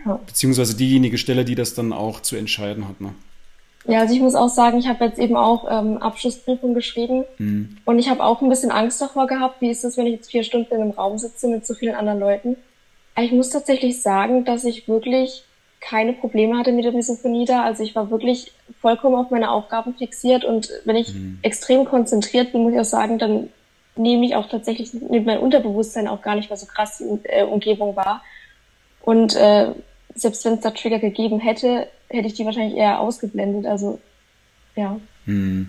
ja. 0.05 0.21
beziehungsweise 0.27 0.77
diejenige 0.77 1.17
Stelle, 1.17 1.47
die 1.47 1.55
das 1.55 1.73
dann 1.73 1.95
auch 1.95 2.21
zu 2.21 2.37
entscheiden 2.37 2.87
hat. 2.87 3.01
Ne? 3.01 3.15
Ja, 3.87 4.01
also 4.01 4.13
ich 4.13 4.21
muss 4.21 4.35
auch 4.35 4.51
sagen, 4.51 4.77
ich 4.77 4.87
habe 4.87 5.07
jetzt 5.07 5.19
eben 5.19 5.35
auch 5.35 5.65
ähm, 5.71 5.97
Abschlussprüfung 5.97 6.75
geschrieben 6.75 7.25
mhm. 7.39 7.79
und 7.87 7.99
ich 7.99 8.11
habe 8.11 8.23
auch 8.23 8.43
ein 8.43 8.51
bisschen 8.51 8.71
Angst 8.71 9.01
davor 9.01 9.27
gehabt, 9.27 9.63
wie 9.63 9.71
ist 9.71 9.83
es, 9.83 9.97
wenn 9.97 10.05
ich 10.05 10.17
jetzt 10.17 10.31
vier 10.31 10.43
Stunden 10.43 10.75
in 10.75 10.83
einem 10.83 10.91
Raum 10.91 11.17
sitze 11.17 11.49
mit 11.49 11.65
so 11.65 11.73
vielen 11.73 11.95
anderen 11.95 12.21
Leuten. 12.21 12.57
Ich 13.19 13.33
muss 13.33 13.49
tatsächlich 13.49 14.03
sagen, 14.03 14.45
dass 14.45 14.65
ich 14.65 14.89
wirklich 14.89 15.46
keine 15.89 16.13
Probleme 16.13 16.59
hatte 16.59 16.73
mit 16.73 16.85
der 16.85 16.93
Misophonie 16.93 17.45
da. 17.45 17.65
Also 17.65 17.83
ich 17.85 17.95
war 17.95 18.11
wirklich 18.11 18.53
vollkommen 18.81 19.15
auf 19.15 19.31
meine 19.31 19.51
Aufgaben 19.51 19.95
fixiert 19.95 20.45
und 20.45 20.69
wenn 20.85 20.97
ich 20.97 21.15
mhm. 21.15 21.39
extrem 21.43 21.85
konzentriert 21.85 22.53
bin, 22.53 22.63
muss 22.63 22.73
ich 22.73 22.81
auch 22.81 22.85
sagen, 22.85 23.19
dann 23.19 23.49
nehme 23.95 24.27
ich 24.27 24.35
auch 24.35 24.49
tatsächlich 24.49 24.93
mit 24.95 25.25
meinem 25.25 25.43
Unterbewusstsein 25.43 26.09
auch 26.09 26.23
gar 26.23 26.35
nicht 26.35 26.51
mehr 26.51 26.57
so 26.57 26.67
krass 26.67 26.99
die 26.99 27.29
äh, 27.29 27.45
Umgebung 27.45 27.95
wahr. 27.95 28.23
Und 29.01 29.37
äh, 29.37 29.71
selbst 30.15 30.45
wenn 30.45 30.55
es 30.55 30.61
da 30.61 30.71
Trigger 30.71 30.99
gegeben 30.99 31.39
hätte, 31.39 31.87
hätte 32.09 32.27
ich 32.27 32.35
die 32.35 32.45
wahrscheinlich 32.45 32.77
eher 32.77 33.01
ausgeblendet. 33.01 33.67
Also, 33.67 34.01
ja. 34.75 34.99
Hm. 35.25 35.69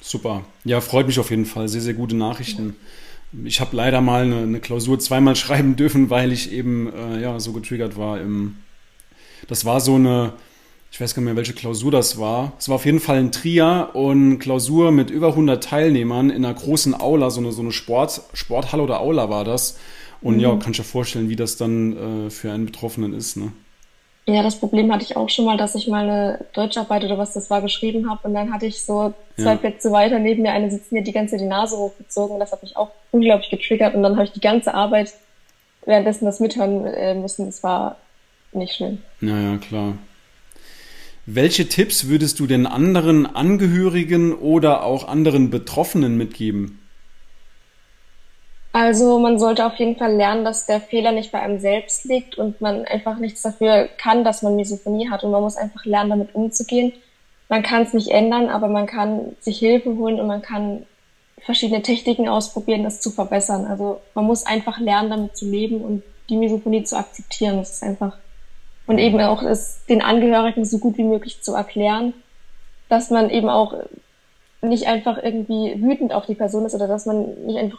Super. 0.00 0.44
Ja, 0.64 0.80
freut 0.80 1.06
mich 1.06 1.18
auf 1.18 1.30
jeden 1.30 1.46
Fall. 1.46 1.68
Sehr, 1.68 1.80
sehr 1.80 1.94
gute 1.94 2.16
Nachrichten. 2.16 2.68
Ja. 2.68 2.74
Ich 3.44 3.60
habe 3.60 3.76
leider 3.76 4.00
mal 4.00 4.22
eine, 4.24 4.38
eine, 4.38 4.60
Klausur 4.60 4.98
zweimal 4.98 5.36
schreiben 5.36 5.76
dürfen, 5.76 6.10
weil 6.10 6.32
ich 6.32 6.52
eben 6.52 6.92
äh, 6.92 7.20
ja, 7.20 7.38
so 7.40 7.52
getriggert 7.52 7.96
war. 7.96 8.20
Im, 8.20 8.56
das 9.48 9.64
war 9.64 9.80
so 9.80 9.96
eine, 9.96 10.32
ich 10.90 11.00
weiß 11.00 11.14
gar 11.14 11.20
nicht 11.20 11.26
mehr, 11.26 11.36
welche 11.36 11.52
Klausur 11.52 11.90
das 11.90 12.18
war. 12.18 12.52
Es 12.58 12.68
war 12.68 12.76
auf 12.76 12.86
jeden 12.86 13.00
Fall 13.00 13.18
ein 13.18 13.32
Tria 13.32 13.82
und 13.82 14.38
Klausur 14.38 14.90
mit 14.90 15.10
über 15.10 15.28
100 15.28 15.62
Teilnehmern 15.62 16.30
in 16.30 16.44
einer 16.44 16.54
großen 16.54 16.98
Aula, 16.98 17.30
so 17.30 17.40
eine, 17.40 17.52
so 17.52 17.62
eine 17.62 17.72
Sport, 17.72 18.22
Sporthalle 18.32 18.82
oder 18.82 19.00
Aula 19.00 19.28
war 19.28 19.44
das. 19.44 19.78
Und 20.20 20.36
mhm. 20.36 20.40
ja, 20.40 20.56
kann 20.56 20.72
ich 20.72 20.78
ja 20.78 20.84
vorstellen, 20.84 21.28
wie 21.28 21.36
das 21.36 21.56
dann 21.56 22.26
äh, 22.26 22.30
für 22.30 22.50
einen 22.50 22.66
Betroffenen 22.66 23.12
ist. 23.12 23.36
Ne? 23.36 23.52
Ja, 24.28 24.42
das 24.42 24.56
Problem 24.56 24.92
hatte 24.92 25.04
ich 25.04 25.16
auch 25.16 25.30
schon 25.30 25.46
mal, 25.46 25.56
dass 25.56 25.74
ich 25.74 25.88
mal 25.88 26.06
eine 26.08 26.44
Deutscharbeit 26.52 27.02
oder 27.02 27.16
was 27.16 27.32
das 27.32 27.48
war 27.48 27.62
geschrieben 27.62 28.10
habe 28.10 28.28
und 28.28 28.34
dann 28.34 28.52
hatte 28.52 28.66
ich 28.66 28.84
so 28.84 29.14
zwei 29.36 29.52
ja. 29.52 29.56
Plätze 29.56 29.90
weiter 29.90 30.18
neben 30.18 30.42
mir 30.42 30.52
eine 30.52 30.70
sitzen, 30.70 30.96
die 30.96 31.02
die 31.02 31.12
ganze 31.12 31.38
die 31.38 31.46
Nase 31.46 31.78
hochgezogen 31.78 32.34
und 32.34 32.40
das 32.40 32.52
hat 32.52 32.62
mich 32.62 32.76
auch 32.76 32.90
unglaublich 33.10 33.48
getriggert 33.48 33.94
und 33.94 34.02
dann 34.02 34.16
habe 34.16 34.24
ich 34.24 34.32
die 34.32 34.40
ganze 34.40 34.74
Arbeit 34.74 35.14
währenddessen 35.86 36.26
das 36.26 36.40
mithören 36.40 36.84
äh, 36.84 37.14
müssen. 37.14 37.46
Das 37.46 37.62
war 37.62 37.96
nicht 38.52 38.74
schön. 38.74 39.02
Ja, 39.22 39.40
ja, 39.40 39.56
klar. 39.56 39.94
Welche 41.24 41.68
Tipps 41.68 42.08
würdest 42.08 42.38
du 42.40 42.46
den 42.46 42.66
anderen 42.66 43.26
Angehörigen 43.26 44.34
oder 44.34 44.84
auch 44.84 45.08
anderen 45.08 45.50
Betroffenen 45.50 46.16
mitgeben? 46.16 46.77
Also 48.72 49.18
man 49.18 49.38
sollte 49.38 49.64
auf 49.66 49.76
jeden 49.76 49.96
Fall 49.96 50.14
lernen, 50.14 50.44
dass 50.44 50.66
der 50.66 50.80
Fehler 50.80 51.12
nicht 51.12 51.32
bei 51.32 51.40
einem 51.40 51.58
selbst 51.58 52.04
liegt 52.04 52.36
und 52.36 52.60
man 52.60 52.84
einfach 52.84 53.18
nichts 53.18 53.42
dafür 53.42 53.88
kann, 53.98 54.24
dass 54.24 54.42
man 54.42 54.56
Misophonie 54.56 55.08
hat 55.10 55.24
und 55.24 55.30
man 55.30 55.42
muss 55.42 55.56
einfach 55.56 55.84
lernen, 55.84 56.10
damit 56.10 56.34
umzugehen. 56.34 56.92
Man 57.48 57.62
kann 57.62 57.82
es 57.82 57.94
nicht 57.94 58.08
ändern, 58.08 58.48
aber 58.50 58.68
man 58.68 58.86
kann 58.86 59.36
sich 59.40 59.58
Hilfe 59.58 59.96
holen 59.96 60.20
und 60.20 60.26
man 60.26 60.42
kann 60.42 60.84
verschiedene 61.40 61.82
Techniken 61.82 62.28
ausprobieren, 62.28 62.84
das 62.84 63.00
zu 63.00 63.10
verbessern. 63.10 63.66
Also 63.66 64.00
man 64.14 64.26
muss 64.26 64.44
einfach 64.44 64.78
lernen, 64.78 65.10
damit 65.10 65.36
zu 65.36 65.50
leben 65.50 65.80
und 65.80 66.02
die 66.28 66.36
Misophonie 66.36 66.84
zu 66.84 66.96
akzeptieren. 66.98 67.56
Das 67.56 67.72
ist 67.72 67.82
einfach 67.82 68.18
und 68.86 68.98
eben 68.98 69.20
auch 69.20 69.42
es 69.42 69.84
den 69.86 70.02
Angehörigen 70.02 70.64
so 70.64 70.78
gut 70.78 70.96
wie 70.96 71.04
möglich 71.04 71.42
zu 71.42 71.54
erklären, 71.54 72.14
dass 72.88 73.10
man 73.10 73.28
eben 73.28 73.48
auch 73.50 73.74
nicht 74.62 74.86
einfach 74.86 75.22
irgendwie 75.22 75.80
wütend 75.80 76.12
auf 76.12 76.26
die 76.26 76.34
Person 76.34 76.64
ist 76.64 76.74
oder 76.74 76.88
dass 76.88 77.04
man 77.04 77.34
nicht 77.44 77.58
einfach 77.58 77.78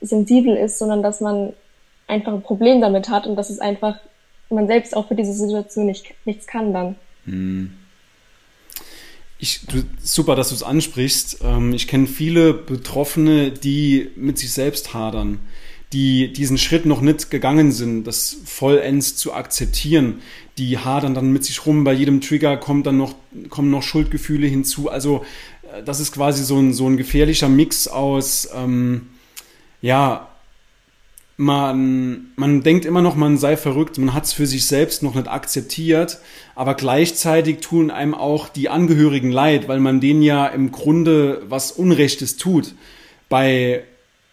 übersensibel 0.00 0.56
ist, 0.56 0.78
sondern 0.78 1.02
dass 1.02 1.20
man 1.20 1.52
einfach 2.06 2.32
ein 2.32 2.42
Problem 2.42 2.80
damit 2.80 3.08
hat 3.08 3.26
und 3.26 3.36
dass 3.36 3.50
es 3.50 3.60
einfach 3.60 3.98
man 4.50 4.66
selbst 4.66 4.96
auch 4.96 5.08
für 5.08 5.14
diese 5.14 5.32
Situation 5.32 5.86
nicht, 5.86 6.06
nichts 6.24 6.46
kann 6.46 6.72
dann. 6.72 6.96
Hm. 7.24 7.70
Ich, 9.38 9.60
du, 9.66 9.84
super, 10.02 10.34
dass 10.34 10.48
du 10.48 10.56
es 10.56 10.62
ansprichst. 10.62 11.38
Ähm, 11.44 11.72
ich 11.72 11.86
kenne 11.86 12.06
viele 12.06 12.52
Betroffene, 12.52 13.52
die 13.52 14.10
mit 14.16 14.38
sich 14.38 14.52
selbst 14.52 14.92
hadern, 14.92 15.38
die 15.92 16.32
diesen 16.32 16.58
Schritt 16.58 16.84
noch 16.84 17.00
nicht 17.00 17.30
gegangen 17.30 17.70
sind, 17.72 18.04
das 18.04 18.38
vollends 18.44 19.16
zu 19.16 19.32
akzeptieren. 19.32 20.20
Die 20.58 20.78
hadern 20.78 21.14
dann 21.14 21.32
mit 21.32 21.44
sich 21.44 21.64
rum. 21.64 21.84
Bei 21.84 21.92
jedem 21.92 22.20
Trigger 22.20 22.56
kommt 22.56 22.86
dann 22.86 22.98
noch, 22.98 23.14
kommen 23.48 23.70
noch 23.70 23.82
Schuldgefühle 23.82 24.46
hinzu. 24.46 24.90
Also 24.90 25.24
das 25.84 26.00
ist 26.00 26.12
quasi 26.12 26.44
so 26.44 26.58
ein, 26.58 26.72
so 26.72 26.86
ein 26.88 26.96
gefährlicher 26.96 27.48
Mix 27.48 27.88
aus, 27.88 28.48
ähm, 28.54 29.06
ja, 29.80 30.28
man, 31.36 32.32
man 32.36 32.62
denkt 32.62 32.84
immer 32.84 33.00
noch, 33.00 33.16
man 33.16 33.38
sei 33.38 33.56
verrückt, 33.56 33.96
man 33.96 34.12
hat 34.12 34.24
es 34.24 34.34
für 34.34 34.46
sich 34.46 34.66
selbst 34.66 35.02
noch 35.02 35.14
nicht 35.14 35.26
akzeptiert, 35.26 36.18
aber 36.54 36.74
gleichzeitig 36.74 37.60
tun 37.60 37.90
einem 37.90 38.14
auch 38.14 38.50
die 38.50 38.68
Angehörigen 38.68 39.30
leid, 39.30 39.66
weil 39.66 39.80
man 39.80 40.00
denen 40.00 40.22
ja 40.22 40.46
im 40.46 40.70
Grunde 40.70 41.42
was 41.48 41.72
Unrechtes 41.72 42.36
tut. 42.36 42.74
Bei 43.30 43.84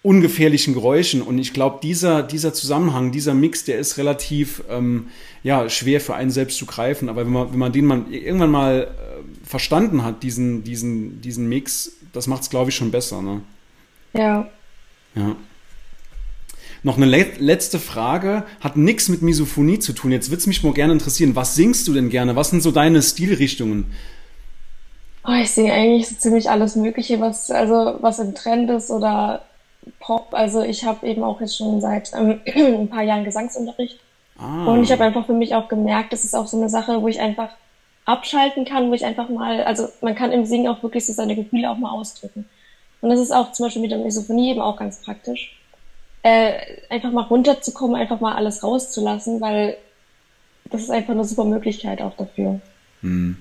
ungefährlichen 0.08 0.74
Geräuschen. 0.74 1.22
Und 1.22 1.38
ich 1.38 1.54
glaube, 1.54 1.80
dieser, 1.84 2.24
dieser 2.24 2.54
Zusammenhang, 2.54 3.12
dieser 3.12 3.34
Mix, 3.34 3.66
der 3.66 3.78
ist 3.78 3.98
relativ 3.98 4.64
ähm, 4.70 5.08
ja, 5.44 5.70
schwer 5.70 6.00
für 6.00 6.16
einen 6.16 6.32
selbst 6.32 6.58
zu 6.58 6.66
greifen. 6.66 7.10
Aber 7.10 7.26
wenn 7.26 7.34
man, 7.34 7.52
wenn 7.52 7.60
man 7.60 7.72
den 7.74 7.86
mal 7.86 8.06
irgendwann 8.10 8.52
mal 8.52 8.84
äh, 8.84 9.48
verstanden 9.48 10.04
hat, 10.04 10.24
diesen, 10.24 10.64
diesen, 10.64 11.20
diesen 11.22 11.50
Mix, 11.50 11.94
das 12.14 12.28
macht 12.28 12.44
es, 12.44 12.50
glaube 12.50 12.70
ich, 12.70 12.76
schon 12.76 12.92
besser. 12.92 13.22
Ne? 13.22 13.42
Ja. 14.14 14.50
Ja. 15.18 15.36
Noch 16.84 16.98
eine 16.98 17.06
le 17.06 17.26
letzte 17.40 17.80
Frage, 17.80 18.46
hat 18.60 18.78
nichts 18.78 19.10
mit 19.10 19.22
Misophonie 19.22 19.80
zu 19.80 19.94
tun. 19.94 20.12
Jetzt 20.12 20.30
würde 20.30 20.40
es 20.40 20.48
mich 20.48 20.64
mal 20.64 20.74
gerne 20.74 20.94
interessieren, 20.94 21.36
was 21.36 21.56
singst 21.56 21.88
du 21.88 21.94
denn 21.94 22.10
gerne? 22.10 22.36
Was 22.36 22.52
sind 22.52 22.62
so 22.62 22.72
deine 22.72 23.02
Stilrichtungen? 23.02 23.92
Oh, 25.26 25.34
ich 25.34 25.52
singe 25.52 25.74
eigentlich 25.74 26.08
so 26.08 26.16
ziemlich 26.16 26.50
alles 26.50 26.76
Mögliche, 26.76 27.20
was 27.20 27.52
also 27.52 27.98
was 28.00 28.20
im 28.20 28.36
Trend 28.36 28.70
ist 28.70 28.90
oder 28.92 29.42
Pop. 30.00 30.30
Also 30.32 30.62
ich 30.62 30.86
habe 30.86 31.06
eben 31.08 31.24
auch 31.24 31.42
jetzt 31.42 31.58
schon 31.58 31.82
seit 31.82 32.12
ähm, 32.14 32.40
ein 32.56 32.90
paar 32.90 33.04
Jahren 33.04 33.26
Gesangsunterricht. 33.26 34.00
Ah. 34.38 34.66
Und 34.66 34.84
ich 34.84 34.92
habe 34.92 35.04
einfach 35.04 35.26
für 35.26 35.34
mich 35.34 35.56
auch 35.56 35.68
gemerkt, 35.68 36.14
das 36.14 36.24
ist 36.24 36.36
auch 36.36 36.48
so 36.48 36.58
eine 36.58 36.70
Sache, 36.70 37.02
wo 37.02 37.08
ich 37.08 37.20
einfach 37.20 37.50
abschalten 38.06 38.64
kann, 38.64 38.90
wo 38.90 38.94
ich 38.94 39.04
einfach 39.04 39.28
mal, 39.30 39.64
also 39.64 39.90
man 40.02 40.16
kann 40.16 40.32
im 40.32 40.46
Singen 40.46 40.68
auch 40.68 40.82
wirklich 40.82 41.06
so 41.06 41.12
seine 41.12 41.36
Gefühle 41.36 41.70
auch 41.70 41.78
mal 41.78 41.92
ausdrücken. 41.92 42.46
Und 43.02 43.10
das 43.10 43.20
ist 43.20 43.32
auch 43.32 43.52
zum 43.52 43.66
Beispiel 43.66 43.82
mit 43.82 43.92
der 43.92 44.00
Misophonie 44.00 44.52
eben 44.52 44.62
auch 44.62 44.78
ganz 44.78 45.02
praktisch. 45.02 45.56
Äh, 46.24 46.54
einfach 46.90 47.12
mal 47.12 47.24
runterzukommen, 47.24 47.96
einfach 47.96 48.20
mal 48.20 48.36
alles 48.36 48.64
rauszulassen, 48.64 49.40
weil 49.40 49.78
das 50.66 50.82
ist 50.82 50.90
einfach 50.90 51.14
eine 51.14 51.24
super 51.24 51.46
Möglichkeit 51.46 52.02
auch 52.02 52.16
dafür. 52.18 52.60
Hm. 53.02 53.38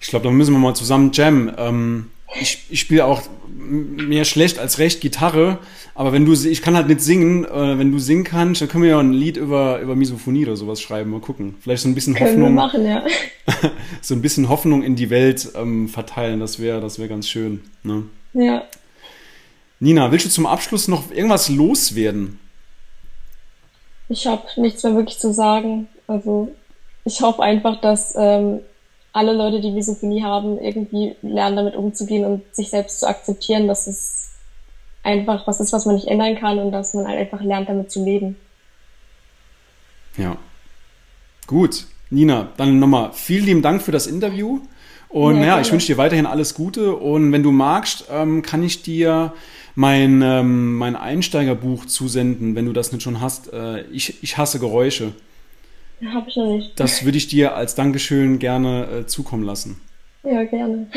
Ich 0.00 0.08
glaube, 0.08 0.24
da 0.24 0.30
müssen 0.30 0.52
wir 0.52 0.58
mal 0.58 0.74
zusammen 0.74 1.10
jammen. 1.12 1.52
Ähm, 1.58 2.10
ich, 2.40 2.66
ich 2.70 2.80
spiele 2.80 3.04
auch 3.04 3.22
mehr 3.48 4.24
schlecht 4.24 4.58
als 4.58 4.78
recht 4.78 5.00
Gitarre, 5.00 5.58
aber 5.94 6.12
wenn 6.12 6.24
du, 6.24 6.32
ich 6.32 6.62
kann 6.62 6.76
halt 6.76 6.88
nicht 6.88 7.00
singen, 7.00 7.44
äh, 7.44 7.78
wenn 7.78 7.90
du 7.90 7.98
singen 7.98 8.24
kannst, 8.24 8.60
dann 8.60 8.68
können 8.68 8.84
wir 8.84 8.90
ja 8.90 9.00
ein 9.00 9.12
Lied 9.12 9.36
über, 9.36 9.80
über 9.80 9.96
Misophonie 9.96 10.44
oder 10.44 10.56
sowas 10.56 10.80
schreiben, 10.80 11.10
mal 11.10 11.20
gucken. 11.20 11.56
Vielleicht 11.60 11.82
so 11.82 11.88
ein 11.88 11.94
bisschen 11.94 12.14
können 12.14 12.30
Hoffnung. 12.30 12.54
Wir 12.54 12.54
machen, 12.54 12.86
ja. 12.86 13.02
so 14.00 14.14
ein 14.14 14.22
bisschen 14.22 14.48
Hoffnung 14.48 14.82
in 14.82 14.94
die 14.94 15.10
Welt 15.10 15.50
ähm, 15.56 15.88
verteilen, 15.88 16.38
das 16.38 16.60
wäre, 16.60 16.80
das 16.80 16.98
wäre 16.98 17.08
ganz 17.08 17.28
schön. 17.28 17.62
Ne? 17.82 18.04
Ja. 18.32 18.64
Nina, 19.80 20.10
willst 20.10 20.26
du 20.26 20.30
zum 20.30 20.46
Abschluss 20.46 20.88
noch 20.88 21.10
irgendwas 21.10 21.48
loswerden? 21.48 22.40
Ich 24.08 24.26
habe 24.26 24.42
nichts 24.56 24.82
mehr 24.82 24.94
wirklich 24.94 25.18
zu 25.18 25.32
sagen. 25.32 25.88
Also 26.06 26.54
ich 27.04 27.20
hoffe 27.20 27.42
einfach, 27.42 27.80
dass 27.80 28.14
ähm, 28.16 28.60
alle 29.12 29.32
Leute, 29.32 29.60
die 29.60 29.70
Misophonie 29.70 30.22
haben, 30.22 30.58
irgendwie 30.58 31.16
lernen, 31.22 31.56
damit 31.56 31.76
umzugehen 31.76 32.24
und 32.24 32.54
sich 32.54 32.70
selbst 32.70 33.00
zu 33.00 33.08
akzeptieren, 33.08 33.68
dass 33.68 33.86
es 33.86 34.30
einfach 35.02 35.46
was 35.46 35.60
ist, 35.60 35.72
was 35.72 35.86
man 35.86 35.94
nicht 35.94 36.08
ändern 36.08 36.36
kann 36.36 36.58
und 36.58 36.72
dass 36.72 36.94
man 36.94 37.06
halt 37.06 37.18
einfach 37.18 37.40
lernt, 37.40 37.68
damit 37.68 37.90
zu 37.90 38.04
leben. 38.04 38.36
Ja. 40.16 40.36
Gut. 41.46 41.86
Nina, 42.10 42.48
dann 42.56 42.78
nochmal 42.78 43.12
vielen 43.12 43.44
lieben 43.44 43.62
Dank 43.62 43.82
für 43.82 43.92
das 43.92 44.06
Interview. 44.06 44.60
Und 45.08 45.36
ja, 45.36 45.40
naja, 45.40 45.60
ich 45.60 45.72
wünsche 45.72 45.86
dir 45.86 45.96
weiterhin 45.96 46.26
alles 46.26 46.54
Gute. 46.54 46.94
Und 46.94 47.32
wenn 47.32 47.42
du 47.42 47.50
magst, 47.50 48.06
ähm, 48.10 48.42
kann 48.42 48.62
ich 48.62 48.82
dir 48.82 49.32
mein, 49.74 50.22
ähm, 50.22 50.74
mein 50.76 50.96
Einsteigerbuch 50.96 51.86
zusenden, 51.86 52.54
wenn 52.54 52.66
du 52.66 52.72
das 52.72 52.92
nicht 52.92 53.02
schon 53.02 53.20
hast. 53.20 53.52
Äh, 53.52 53.82
ich, 53.92 54.22
ich 54.22 54.36
hasse 54.36 54.58
Geräusche. 54.58 55.12
Habe 56.12 56.28
ich 56.28 56.36
noch 56.36 56.46
nicht. 56.46 56.78
Das 56.78 57.04
würde 57.04 57.18
ich 57.18 57.28
dir 57.28 57.54
als 57.54 57.74
Dankeschön 57.74 58.38
gerne 58.38 58.86
äh, 58.86 59.06
zukommen 59.06 59.44
lassen. 59.44 59.80
Ja, 60.24 60.44
gerne. 60.44 60.88